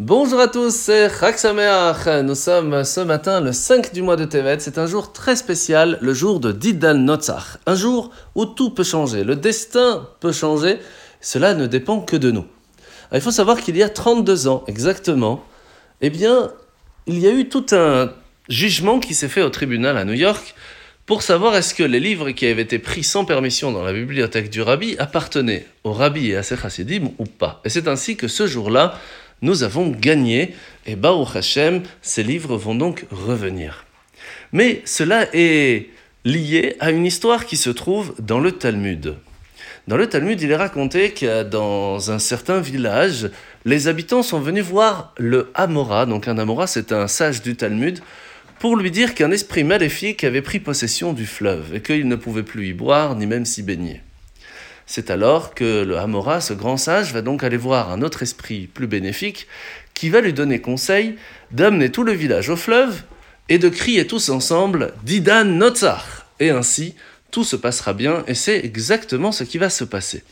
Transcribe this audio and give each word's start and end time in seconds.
Bonjour 0.00 0.38
à 0.38 0.46
tous, 0.46 0.72
c'est 0.72 1.10
Chag 1.10 1.34
Nous 2.22 2.36
sommes 2.36 2.84
ce 2.84 3.00
matin 3.00 3.40
le 3.40 3.52
5 3.52 3.92
du 3.92 4.00
mois 4.00 4.14
de 4.14 4.24
Tevet. 4.24 4.60
C'est 4.60 4.78
un 4.78 4.86
jour 4.86 5.12
très 5.12 5.34
spécial, 5.34 5.98
le 6.00 6.14
jour 6.14 6.38
de 6.38 6.52
Didan 6.52 6.94
Notzach. 6.94 7.56
Un 7.66 7.74
jour 7.74 8.12
où 8.36 8.44
tout 8.44 8.70
peut 8.70 8.84
changer, 8.84 9.24
le 9.24 9.34
destin 9.34 10.08
peut 10.20 10.30
changer. 10.30 10.78
Cela 11.20 11.54
ne 11.54 11.66
dépend 11.66 12.00
que 12.00 12.14
de 12.14 12.30
nous. 12.30 12.46
il 13.12 13.20
faut 13.20 13.32
savoir 13.32 13.60
qu'il 13.60 13.76
y 13.76 13.82
a 13.82 13.88
32 13.88 14.46
ans 14.46 14.62
exactement, 14.68 15.44
eh 16.00 16.10
bien, 16.10 16.52
il 17.08 17.18
y 17.18 17.26
a 17.26 17.32
eu 17.32 17.48
tout 17.48 17.66
un 17.72 18.12
jugement 18.48 19.00
qui 19.00 19.14
s'est 19.14 19.26
fait 19.26 19.42
au 19.42 19.50
tribunal 19.50 19.98
à 19.98 20.04
New 20.04 20.12
York 20.12 20.54
pour 21.06 21.22
savoir 21.22 21.56
est-ce 21.56 21.74
que 21.74 21.82
les 21.82 21.98
livres 21.98 22.30
qui 22.30 22.46
avaient 22.46 22.62
été 22.62 22.78
pris 22.78 23.02
sans 23.02 23.24
permission 23.24 23.72
dans 23.72 23.82
la 23.82 23.92
bibliothèque 23.92 24.50
du 24.50 24.62
rabbi 24.62 24.94
appartenaient 25.00 25.66
au 25.82 25.92
rabbi 25.92 26.30
et 26.30 26.36
à 26.36 26.44
ses 26.44 26.56
chassidim 26.56 27.08
ou 27.18 27.24
pas. 27.24 27.60
Et 27.64 27.68
c'est 27.68 27.88
ainsi 27.88 28.16
que 28.16 28.28
ce 28.28 28.46
jour-là, 28.46 28.94
nous 29.42 29.62
avons 29.62 29.88
gagné, 29.88 30.54
et 30.86 30.96
Baruch 30.96 31.36
Hashem, 31.36 31.82
ces 32.02 32.22
livres 32.22 32.56
vont 32.56 32.74
donc 32.74 33.06
revenir. 33.10 33.84
Mais 34.52 34.82
cela 34.84 35.26
est 35.32 35.90
lié 36.24 36.76
à 36.80 36.90
une 36.90 37.06
histoire 37.06 37.46
qui 37.46 37.56
se 37.56 37.70
trouve 37.70 38.14
dans 38.18 38.40
le 38.40 38.52
Talmud. 38.52 39.16
Dans 39.86 39.96
le 39.96 40.06
Talmud, 40.06 40.40
il 40.40 40.50
est 40.50 40.56
raconté 40.56 41.12
que 41.12 41.44
dans 41.44 42.10
un 42.10 42.18
certain 42.18 42.60
village, 42.60 43.30
les 43.64 43.88
habitants 43.88 44.22
sont 44.22 44.40
venus 44.40 44.64
voir 44.64 45.14
le 45.16 45.50
Amora. 45.54 46.04
Donc 46.04 46.28
un 46.28 46.36
Amora, 46.36 46.66
c'est 46.66 46.92
un 46.92 47.08
sage 47.08 47.42
du 47.42 47.56
Talmud, 47.56 48.00
pour 48.58 48.76
lui 48.76 48.90
dire 48.90 49.14
qu'un 49.14 49.30
esprit 49.30 49.64
maléfique 49.64 50.24
avait 50.24 50.42
pris 50.42 50.58
possession 50.58 51.12
du 51.12 51.26
fleuve 51.26 51.74
et 51.74 51.80
qu'il 51.80 52.08
ne 52.08 52.16
pouvait 52.16 52.42
plus 52.42 52.68
y 52.68 52.72
boire 52.72 53.14
ni 53.14 53.26
même 53.26 53.44
s'y 53.44 53.62
baigner. 53.62 54.02
C'est 54.90 55.10
alors 55.10 55.54
que 55.54 55.84
le 55.84 55.98
Hamora, 55.98 56.40
ce 56.40 56.54
grand 56.54 56.78
sage, 56.78 57.12
va 57.12 57.20
donc 57.20 57.44
aller 57.44 57.58
voir 57.58 57.92
un 57.92 58.00
autre 58.00 58.22
esprit 58.22 58.66
plus 58.66 58.86
bénéfique 58.86 59.46
qui 59.92 60.08
va 60.08 60.22
lui 60.22 60.32
donner 60.32 60.62
conseil 60.62 61.16
d'amener 61.50 61.92
tout 61.92 62.04
le 62.04 62.12
village 62.12 62.48
au 62.48 62.56
fleuve 62.56 63.02
et 63.50 63.58
de 63.58 63.68
crier 63.68 64.06
tous 64.06 64.30
ensemble 64.30 64.94
Didan 65.02 65.44
Notzar. 65.44 66.26
Et 66.40 66.48
ainsi, 66.48 66.94
tout 67.30 67.44
se 67.44 67.54
passera 67.54 67.92
bien 67.92 68.24
et 68.26 68.34
c'est 68.34 68.64
exactement 68.64 69.30
ce 69.30 69.44
qui 69.44 69.58
va 69.58 69.68
se 69.68 69.84
passer. 69.84 70.24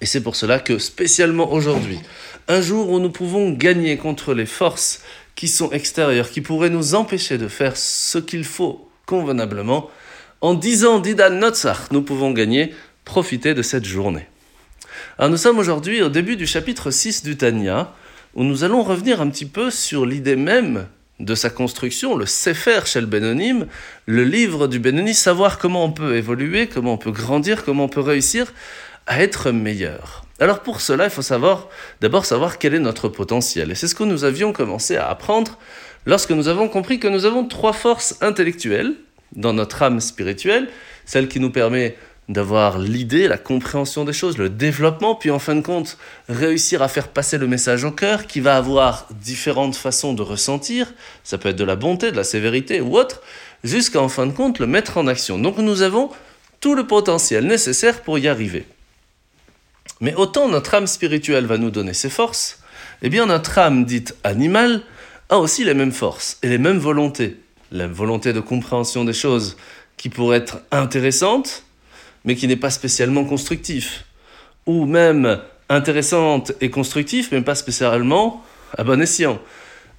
Et 0.00 0.06
c'est 0.06 0.22
pour 0.22 0.34
cela 0.34 0.58
que 0.58 0.78
spécialement 0.78 1.52
aujourd'hui, 1.52 2.00
un 2.48 2.60
jour 2.60 2.90
où 2.90 2.98
nous 2.98 3.10
pouvons 3.10 3.52
gagner 3.52 3.96
contre 3.96 4.34
les 4.34 4.46
forces 4.46 5.02
qui 5.36 5.46
sont 5.46 5.70
extérieures, 5.70 6.30
qui 6.30 6.40
pourraient 6.40 6.68
nous 6.68 6.96
empêcher 6.96 7.38
de 7.38 7.46
faire 7.46 7.76
ce 7.76 8.18
qu'il 8.18 8.42
faut 8.42 8.90
convenablement, 9.06 9.88
en 10.40 10.54
disant 10.54 10.98
Didan 10.98 11.30
Notzar, 11.30 11.86
nous 11.92 12.02
pouvons 12.02 12.32
gagner 12.32 12.74
profiter 13.04 13.54
de 13.54 13.62
cette 13.62 13.84
journée. 13.84 14.26
Alors 15.18 15.30
nous 15.30 15.36
sommes 15.36 15.58
aujourd'hui 15.58 16.02
au 16.02 16.08
début 16.08 16.36
du 16.36 16.46
chapitre 16.46 16.90
6 16.90 17.22
du 17.22 17.36
Tanya, 17.36 17.92
où 18.34 18.44
nous 18.44 18.64
allons 18.64 18.82
revenir 18.82 19.20
un 19.20 19.28
petit 19.28 19.46
peu 19.46 19.70
sur 19.70 20.06
l'idée 20.06 20.36
même 20.36 20.86
de 21.20 21.34
sa 21.34 21.50
construction, 21.50 22.16
le 22.16 22.26
Sefer 22.26 22.80
chez 22.86 23.00
le 23.00 23.06
Benonim, 23.06 23.66
le 24.06 24.24
livre 24.24 24.66
du 24.66 24.78
Benoni, 24.78 25.14
savoir 25.14 25.58
comment 25.58 25.84
on 25.84 25.92
peut 25.92 26.16
évoluer, 26.16 26.66
comment 26.66 26.94
on 26.94 26.98
peut 26.98 27.12
grandir, 27.12 27.64
comment 27.64 27.84
on 27.84 27.88
peut 27.88 28.00
réussir 28.00 28.52
à 29.06 29.22
être 29.22 29.50
meilleur. 29.50 30.24
Alors 30.40 30.60
pour 30.60 30.80
cela, 30.80 31.04
il 31.04 31.10
faut 31.10 31.22
savoir 31.22 31.68
d'abord 32.00 32.24
savoir 32.24 32.58
quel 32.58 32.74
est 32.74 32.80
notre 32.80 33.08
potentiel. 33.08 33.70
Et 33.70 33.74
c'est 33.74 33.86
ce 33.86 33.94
que 33.94 34.04
nous 34.04 34.24
avions 34.24 34.52
commencé 34.52 34.96
à 34.96 35.08
apprendre 35.08 35.58
lorsque 36.06 36.30
nous 36.30 36.48
avons 36.48 36.68
compris 36.68 36.98
que 36.98 37.08
nous 37.08 37.24
avons 37.24 37.44
trois 37.44 37.72
forces 37.72 38.16
intellectuelles 38.20 38.94
dans 39.36 39.52
notre 39.52 39.82
âme 39.82 40.00
spirituelle, 40.00 40.68
celle 41.04 41.28
qui 41.28 41.40
nous 41.40 41.50
permet 41.50 41.96
d'avoir 42.32 42.78
l'idée, 42.78 43.28
la 43.28 43.38
compréhension 43.38 44.04
des 44.04 44.12
choses, 44.12 44.38
le 44.38 44.48
développement, 44.48 45.14
puis 45.14 45.30
en 45.30 45.38
fin 45.38 45.54
de 45.54 45.60
compte, 45.60 45.98
réussir 46.28 46.82
à 46.82 46.88
faire 46.88 47.08
passer 47.08 47.38
le 47.38 47.46
message 47.46 47.84
au 47.84 47.90
cœur 47.90 48.26
qui 48.26 48.40
va 48.40 48.56
avoir 48.56 49.06
différentes 49.10 49.76
façons 49.76 50.14
de 50.14 50.22
ressentir, 50.22 50.92
ça 51.24 51.38
peut 51.38 51.50
être 51.50 51.56
de 51.56 51.64
la 51.64 51.76
bonté, 51.76 52.10
de 52.10 52.16
la 52.16 52.24
sévérité 52.24 52.80
ou 52.80 52.96
autre, 52.96 53.22
jusqu'à 53.64 54.00
en 54.00 54.08
fin 54.08 54.26
de 54.26 54.32
compte 54.32 54.58
le 54.58 54.66
mettre 54.66 54.98
en 54.98 55.06
action. 55.06 55.38
Donc 55.38 55.58
nous 55.58 55.82
avons 55.82 56.10
tout 56.60 56.74
le 56.74 56.86
potentiel 56.86 57.46
nécessaire 57.46 58.02
pour 58.02 58.18
y 58.18 58.28
arriver. 58.28 58.66
Mais 60.00 60.14
autant 60.14 60.48
notre 60.48 60.74
âme 60.74 60.86
spirituelle 60.86 61.46
va 61.46 61.58
nous 61.58 61.70
donner 61.70 61.94
ses 61.94 62.10
forces, 62.10 62.60
eh 63.02 63.08
bien 63.08 63.26
notre 63.26 63.58
âme 63.58 63.84
dite 63.84 64.16
animale 64.24 64.82
a 65.28 65.38
aussi 65.38 65.64
les 65.64 65.74
mêmes 65.74 65.92
forces 65.92 66.38
et 66.42 66.48
les 66.48 66.58
mêmes 66.58 66.78
volontés. 66.78 67.36
La 67.70 67.86
volonté 67.86 68.32
de 68.32 68.40
compréhension 68.40 69.04
des 69.04 69.12
choses 69.12 69.56
qui 69.96 70.08
pourrait 70.08 70.38
être 70.38 70.58
intéressante, 70.70 71.64
mais 72.24 72.36
qui 72.36 72.46
n'est 72.46 72.56
pas 72.56 72.70
spécialement 72.70 73.24
constructif, 73.24 74.04
ou 74.66 74.86
même 74.86 75.40
intéressante 75.68 76.52
et 76.60 76.70
constructif, 76.70 77.30
mais 77.32 77.40
pas 77.40 77.54
spécialement 77.54 78.42
à 78.76 78.84
bon 78.84 79.00
escient. 79.00 79.40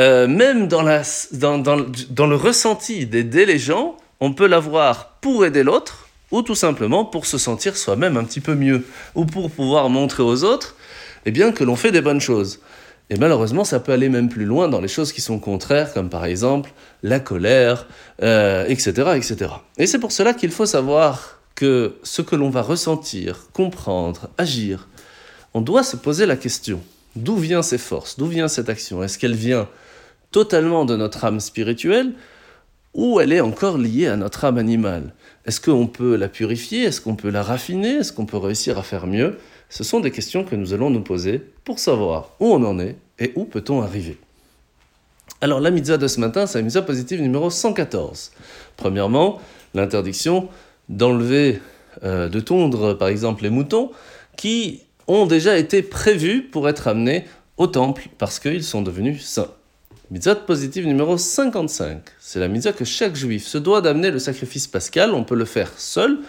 Euh, 0.00 0.28
même 0.28 0.68
dans, 0.68 0.82
la, 0.82 1.02
dans, 1.32 1.58
dans, 1.58 1.84
dans 2.10 2.26
le 2.26 2.36
ressenti 2.36 3.06
d'aider 3.06 3.46
les 3.46 3.58
gens, 3.58 3.96
on 4.20 4.32
peut 4.32 4.46
l'avoir 4.46 5.18
pour 5.20 5.44
aider 5.44 5.62
l'autre, 5.62 6.08
ou 6.30 6.42
tout 6.42 6.54
simplement 6.54 7.04
pour 7.04 7.26
se 7.26 7.38
sentir 7.38 7.76
soi-même 7.76 8.16
un 8.16 8.24
petit 8.24 8.40
peu 8.40 8.54
mieux, 8.54 8.84
ou 9.14 9.24
pour 9.24 9.50
pouvoir 9.50 9.88
montrer 9.88 10.22
aux 10.22 10.44
autres 10.44 10.76
eh 11.26 11.30
bien, 11.30 11.52
que 11.52 11.64
l'on 11.64 11.76
fait 11.76 11.92
des 11.92 12.00
bonnes 12.00 12.20
choses. 12.20 12.60
Et 13.10 13.16
malheureusement, 13.16 13.64
ça 13.64 13.80
peut 13.80 13.92
aller 13.92 14.08
même 14.08 14.28
plus 14.28 14.44
loin 14.44 14.68
dans 14.68 14.80
les 14.80 14.88
choses 14.88 15.12
qui 15.12 15.20
sont 15.20 15.38
contraires, 15.38 15.92
comme 15.94 16.10
par 16.10 16.26
exemple 16.26 16.70
la 17.02 17.20
colère, 17.20 17.86
euh, 18.22 18.66
etc., 18.68 19.12
etc. 19.16 19.50
Et 19.78 19.86
c'est 19.86 19.98
pour 19.98 20.12
cela 20.12 20.34
qu'il 20.34 20.50
faut 20.50 20.66
savoir 20.66 21.37
que 21.58 21.96
ce 22.04 22.22
que 22.22 22.36
l'on 22.36 22.50
va 22.50 22.62
ressentir, 22.62 23.48
comprendre, 23.52 24.30
agir, 24.38 24.86
on 25.54 25.60
doit 25.60 25.82
se 25.82 25.96
poser 25.96 26.24
la 26.24 26.36
question, 26.36 26.80
d'où 27.16 27.34
vient 27.34 27.62
ces 27.62 27.78
forces, 27.78 28.16
d'où 28.16 28.26
vient 28.26 28.46
cette 28.46 28.68
action? 28.68 29.02
Est-ce 29.02 29.18
qu'elle 29.18 29.34
vient 29.34 29.68
totalement 30.30 30.84
de 30.84 30.94
notre 30.94 31.24
âme 31.24 31.40
spirituelle 31.40 32.12
ou 32.94 33.18
elle 33.18 33.32
est 33.32 33.40
encore 33.40 33.76
liée 33.76 34.06
à 34.06 34.14
notre 34.14 34.44
âme 34.44 34.56
animale? 34.56 35.12
Est-ce 35.46 35.60
qu'on 35.60 35.88
peut 35.88 36.14
la 36.14 36.28
purifier? 36.28 36.84
Est-ce 36.84 37.00
qu'on 37.00 37.16
peut 37.16 37.30
la 37.30 37.42
raffiner? 37.42 37.96
Est-ce 37.96 38.12
qu'on 38.12 38.26
peut 38.26 38.36
réussir 38.36 38.78
à 38.78 38.84
faire 38.84 39.08
mieux? 39.08 39.36
Ce 39.68 39.82
sont 39.82 39.98
des 39.98 40.12
questions 40.12 40.44
que 40.44 40.54
nous 40.54 40.74
allons 40.74 40.90
nous 40.90 41.02
poser 41.02 41.42
pour 41.64 41.80
savoir 41.80 42.36
où 42.38 42.52
on 42.52 42.64
en 42.64 42.78
est 42.78 42.94
et 43.18 43.32
où 43.34 43.46
peut-on 43.46 43.82
arriver. 43.82 44.16
Alors 45.40 45.58
la 45.58 45.72
mitzvah 45.72 45.96
de 45.96 46.06
ce 46.06 46.20
matin, 46.20 46.46
c'est 46.46 46.58
la 46.58 46.62
mitzvah 46.62 46.82
positive 46.82 47.20
numéro 47.20 47.50
114. 47.50 48.30
Premièrement, 48.76 49.40
l'interdiction 49.74 50.48
d'enlever, 50.88 51.60
euh, 52.02 52.28
de 52.28 52.40
tondre 52.40 52.94
par 52.94 53.08
exemple 53.08 53.42
les 53.42 53.50
moutons 53.50 53.90
qui 54.36 54.82
ont 55.06 55.26
déjà 55.26 55.58
été 55.58 55.82
prévus 55.82 56.42
pour 56.42 56.68
être 56.68 56.88
amenés 56.88 57.24
au 57.56 57.66
temple 57.66 58.08
parce 58.18 58.38
qu'ils 58.38 58.64
sont 58.64 58.82
devenus 58.82 59.24
saints. 59.24 59.50
Mitzvah 60.10 60.36
positive 60.36 60.86
numéro 60.86 61.18
55. 61.18 62.00
C'est 62.18 62.40
la 62.40 62.48
mitzvah 62.48 62.72
que 62.72 62.84
chaque 62.84 63.14
juif 63.14 63.46
se 63.46 63.58
doit 63.58 63.82
d'amener 63.82 64.10
le 64.10 64.18
sacrifice 64.18 64.66
pascal. 64.66 65.12
On 65.12 65.24
peut 65.24 65.34
le 65.34 65.44
faire 65.44 65.70
seul 65.76 66.20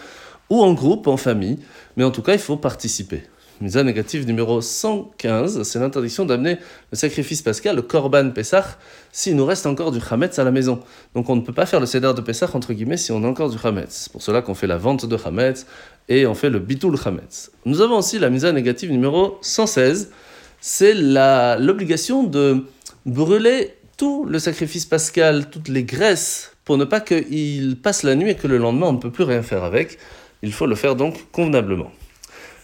ou 0.50 0.62
en 0.62 0.74
groupe, 0.74 1.06
en 1.06 1.16
famille, 1.16 1.58
mais 1.96 2.04
en 2.04 2.10
tout 2.10 2.22
cas, 2.22 2.34
il 2.34 2.40
faut 2.40 2.56
participer. 2.56 3.22
Misa 3.60 3.82
négative 3.84 4.26
numéro 4.26 4.62
115, 4.62 5.64
c'est 5.64 5.78
l'interdiction 5.78 6.24
d'amener 6.24 6.56
le 6.90 6.96
sacrifice 6.96 7.42
pascal, 7.42 7.76
le 7.76 7.82
korban 7.82 8.30
Pessah, 8.30 8.78
s'il 9.12 9.36
nous 9.36 9.44
reste 9.44 9.66
encore 9.66 9.92
du 9.92 10.00
chametz 10.00 10.38
à 10.38 10.44
la 10.44 10.50
maison. 10.50 10.80
Donc 11.14 11.28
on 11.28 11.36
ne 11.36 11.42
peut 11.42 11.52
pas 11.52 11.66
faire 11.66 11.78
le 11.78 11.84
seder 11.84 12.14
de 12.16 12.22
Pessah, 12.22 12.48
entre 12.54 12.72
guillemets, 12.72 12.96
si 12.96 13.12
on 13.12 13.22
a 13.22 13.26
encore 13.26 13.50
du 13.50 13.58
chametz. 13.58 14.04
C'est 14.04 14.12
pour 14.12 14.22
cela 14.22 14.40
qu'on 14.40 14.54
fait 14.54 14.66
la 14.66 14.78
vente 14.78 15.04
de 15.04 15.16
chametz 15.18 15.66
et 16.08 16.26
on 16.26 16.34
fait 16.34 16.48
le 16.48 16.58
bitul 16.58 16.96
chametz. 16.96 17.50
Nous 17.66 17.82
avons 17.82 17.98
aussi 17.98 18.18
la 18.18 18.30
misa 18.30 18.50
négative 18.50 18.90
numéro 18.90 19.36
116, 19.42 20.10
c'est 20.58 20.94
l'obligation 20.94 22.22
de 22.22 22.64
brûler 23.04 23.74
tout 23.98 24.24
le 24.24 24.38
sacrifice 24.38 24.86
pascal, 24.86 25.50
toutes 25.50 25.68
les 25.68 25.84
graisses, 25.84 26.52
pour 26.64 26.78
ne 26.78 26.86
pas 26.86 27.00
qu'il 27.00 27.76
passe 27.82 28.04
la 28.04 28.14
nuit 28.14 28.30
et 28.30 28.36
que 28.36 28.46
le 28.46 28.56
lendemain 28.56 28.86
on 28.86 28.94
ne 28.94 28.98
peut 28.98 29.10
plus 29.10 29.24
rien 29.24 29.42
faire 29.42 29.64
avec. 29.64 29.98
Il 30.42 30.54
faut 30.54 30.64
le 30.64 30.76
faire 30.76 30.96
donc 30.96 31.30
convenablement 31.30 31.90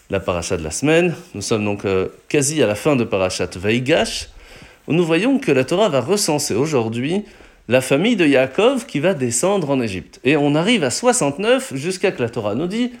la 0.09 0.19
paracha 0.19 0.57
de 0.57 0.63
la 0.63 0.71
semaine. 0.71 1.15
Nous 1.33 1.41
sommes 1.41 1.65
donc 1.65 1.85
euh, 1.85 2.09
quasi 2.29 2.61
à 2.63 2.67
la 2.67 2.75
fin 2.75 2.95
de 2.95 3.03
parachat 3.03 3.49
Vaigash, 3.55 4.29
où 4.87 4.93
nous 4.93 5.05
voyons 5.05 5.39
que 5.39 5.51
la 5.51 5.63
Torah 5.63 5.89
va 5.89 6.01
recenser 6.01 6.53
aujourd'hui 6.53 7.23
la 7.67 7.81
famille 7.81 8.15
de 8.15 8.25
Yaakov 8.25 8.85
qui 8.85 8.99
va 8.99 9.13
descendre 9.13 9.69
en 9.69 9.81
Égypte. 9.81 10.19
Et 10.23 10.37
on 10.37 10.55
arrive 10.55 10.83
à 10.83 10.89
69 10.89 11.75
jusqu'à 11.75 12.11
que 12.11 12.21
la 12.21 12.29
Torah 12.29 12.55
nous 12.55 12.67
dit 12.67 12.91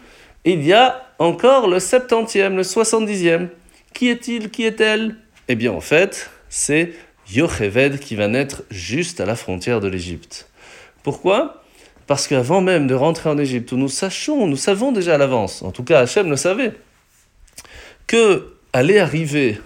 il 0.45 0.63
y 0.63 0.73
a 0.73 1.05
encore 1.19 1.67
le 1.67 1.77
70e, 1.77 2.55
le 2.55 2.63
70e. 2.63 3.49
Qui 3.93 4.09
est-il? 4.09 4.49
Qui 4.49 4.65
est-elle? 4.65 5.15
Eh 5.47 5.55
bien, 5.55 5.71
en 5.71 5.81
fait, 5.81 6.29
c'est 6.49 6.93
Yocheved 7.33 7.99
qui 7.99 8.15
va 8.15 8.27
naître 8.27 8.63
juste 8.69 9.19
à 9.19 9.25
la 9.25 9.35
frontière 9.35 9.81
de 9.81 9.87
l'Égypte. 9.87 10.49
Pourquoi? 11.03 11.63
Parce 12.05 12.27
qu'avant 12.27 12.61
même 12.61 12.87
de 12.87 12.95
rentrer 12.95 13.29
en 13.29 13.37
Égypte, 13.37 13.73
nous 13.73 13.89
sachons, 13.89 14.47
nous 14.47 14.55
savons 14.55 14.91
déjà 14.91 15.15
à 15.15 15.17
l'avance, 15.17 15.61
en 15.61 15.71
tout 15.71 15.83
cas 15.83 15.99
Hachem 15.99 16.29
le 16.29 16.37
savait, 16.37 16.71
que 18.07 18.53
allait 18.73 18.99
arriver 18.99 19.59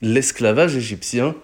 l'esclavage 0.00 0.76
égyptien, 0.76 1.34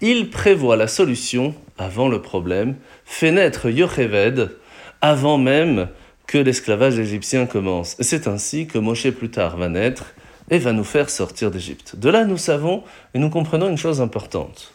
il 0.00 0.30
prévoit 0.30 0.76
la 0.76 0.86
solution 0.86 1.54
avant 1.76 2.08
le 2.08 2.22
problème, 2.22 2.76
fait 3.04 3.32
naître 3.32 3.68
Yocheved 3.68 4.56
avant 5.00 5.38
même 5.38 5.88
que 6.26 6.38
l'esclavage 6.38 6.98
égyptien 6.98 7.46
commence. 7.46 7.96
C'est 8.00 8.28
ainsi 8.28 8.66
que 8.66 8.78
Moshe 8.78 9.10
plus 9.10 9.30
tard 9.30 9.56
va 9.56 9.68
naître 9.68 10.14
et 10.50 10.58
va 10.58 10.72
nous 10.72 10.84
faire 10.84 11.10
sortir 11.10 11.50
d'Égypte. 11.50 11.96
De 11.96 12.08
là, 12.08 12.24
nous 12.24 12.36
savons 12.36 12.84
et 13.14 13.18
nous 13.18 13.30
comprenons 13.30 13.68
une 13.68 13.76
chose 13.76 14.00
importante. 14.00 14.72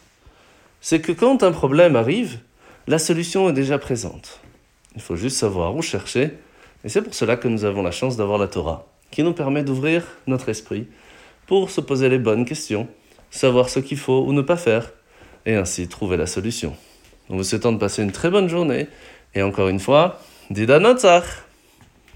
C'est 0.80 1.00
que 1.00 1.12
quand 1.12 1.42
un 1.42 1.52
problème 1.52 1.96
arrive, 1.96 2.38
la 2.86 2.98
solution 2.98 3.48
est 3.48 3.54
déjà 3.54 3.78
présente. 3.78 4.40
Il 4.94 5.00
faut 5.00 5.16
juste 5.16 5.38
savoir 5.38 5.74
où 5.74 5.82
chercher, 5.82 6.34
et 6.84 6.88
c'est 6.88 7.02
pour 7.02 7.14
cela 7.14 7.36
que 7.36 7.48
nous 7.48 7.64
avons 7.64 7.82
la 7.82 7.90
chance 7.90 8.16
d'avoir 8.16 8.38
la 8.38 8.46
Torah, 8.46 8.86
qui 9.10 9.22
nous 9.22 9.32
permet 9.32 9.62
d'ouvrir 9.62 10.04
notre 10.26 10.48
esprit 10.48 10.86
pour 11.46 11.70
se 11.70 11.80
poser 11.80 12.08
les 12.08 12.18
bonnes 12.18 12.44
questions, 12.44 12.88
savoir 13.30 13.68
ce 13.68 13.80
qu'il 13.80 13.98
faut 13.98 14.24
ou 14.26 14.32
ne 14.32 14.42
pas 14.42 14.56
faire, 14.56 14.92
et 15.46 15.54
ainsi 15.54 15.88
trouver 15.88 16.16
la 16.16 16.26
solution. 16.26 16.74
En 17.28 17.36
vous 17.36 17.44
souhaitant 17.44 17.72
de 17.72 17.78
passer 17.78 18.02
une 18.02 18.12
très 18.12 18.30
bonne 18.30 18.48
journée, 18.48 18.88
et 19.34 19.42
encore 19.42 19.68
une 19.68 19.80
fois, 19.80 20.20
Dida 20.50 20.78
Notzach 20.78 21.43